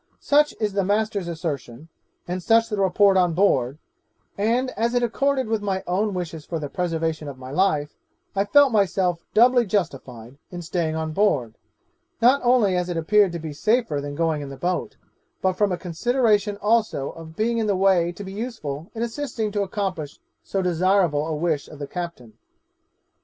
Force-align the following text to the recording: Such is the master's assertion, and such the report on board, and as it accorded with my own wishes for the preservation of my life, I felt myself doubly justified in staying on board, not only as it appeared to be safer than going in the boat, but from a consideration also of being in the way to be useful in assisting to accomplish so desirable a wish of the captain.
Such 0.19 0.55
is 0.59 0.73
the 0.73 0.83
master's 0.83 1.27
assertion, 1.27 1.87
and 2.27 2.41
such 2.41 2.69
the 2.69 2.81
report 2.81 3.17
on 3.17 3.35
board, 3.35 3.77
and 4.35 4.71
as 4.71 4.95
it 4.95 5.03
accorded 5.03 5.45
with 5.47 5.61
my 5.61 5.83
own 5.85 6.15
wishes 6.15 6.43
for 6.43 6.57
the 6.57 6.69
preservation 6.69 7.27
of 7.27 7.37
my 7.37 7.51
life, 7.51 7.95
I 8.35 8.45
felt 8.45 8.71
myself 8.71 9.23
doubly 9.35 9.63
justified 9.67 10.39
in 10.49 10.63
staying 10.63 10.95
on 10.95 11.13
board, 11.13 11.53
not 12.19 12.41
only 12.43 12.75
as 12.75 12.89
it 12.89 12.97
appeared 12.97 13.31
to 13.33 13.37
be 13.39 13.53
safer 13.53 14.01
than 14.01 14.15
going 14.15 14.41
in 14.41 14.49
the 14.49 14.57
boat, 14.57 14.97
but 15.39 15.53
from 15.53 15.71
a 15.71 15.77
consideration 15.77 16.57
also 16.63 17.11
of 17.11 17.35
being 17.35 17.59
in 17.59 17.67
the 17.67 17.75
way 17.77 18.11
to 18.11 18.23
be 18.23 18.33
useful 18.33 18.89
in 18.95 19.03
assisting 19.03 19.51
to 19.51 19.61
accomplish 19.61 20.19
so 20.43 20.63
desirable 20.63 21.27
a 21.27 21.35
wish 21.35 21.67
of 21.67 21.77
the 21.77 21.85
captain. 21.85 22.33